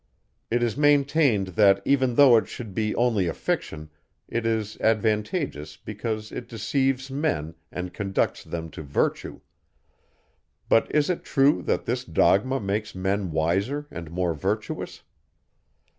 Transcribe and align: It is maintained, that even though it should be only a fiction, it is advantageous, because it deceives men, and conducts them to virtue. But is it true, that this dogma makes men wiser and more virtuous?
It 0.49 0.63
is 0.63 0.75
maintained, 0.75 1.49
that 1.49 1.79
even 1.85 2.15
though 2.15 2.35
it 2.35 2.47
should 2.47 2.73
be 2.73 2.95
only 2.95 3.27
a 3.27 3.35
fiction, 3.35 3.91
it 4.27 4.47
is 4.47 4.75
advantageous, 4.81 5.77
because 5.77 6.31
it 6.31 6.47
deceives 6.47 7.11
men, 7.11 7.53
and 7.71 7.93
conducts 7.93 8.43
them 8.43 8.71
to 8.71 8.81
virtue. 8.81 9.41
But 10.67 10.89
is 10.89 11.11
it 11.11 11.23
true, 11.23 11.61
that 11.67 11.85
this 11.85 12.03
dogma 12.03 12.59
makes 12.59 12.95
men 12.95 13.29
wiser 13.29 13.85
and 13.91 14.09
more 14.09 14.33
virtuous? 14.33 15.03